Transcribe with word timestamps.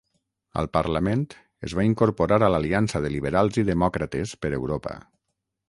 Al 0.61 0.69
parlament 0.77 1.25
es 1.67 1.75
va 1.79 1.85
incorporar 1.89 2.41
a 2.47 2.51
l'Aliança 2.55 3.03
de 3.05 3.13
Liberals 3.17 3.61
i 3.63 3.67
Demòcrates 3.71 4.35
per 4.47 4.55
Europa. 4.63 4.97